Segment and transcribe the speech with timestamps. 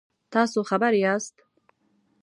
[0.33, 1.35] تاسو خبر یاست؟